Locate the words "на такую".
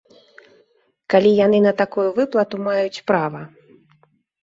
1.67-2.09